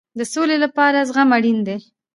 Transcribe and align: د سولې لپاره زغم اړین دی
د 0.19 0.21
سولې 0.33 0.57
لپاره 0.63 0.97
زغم 1.09 1.29
اړین 1.37 1.59
دی 1.67 1.77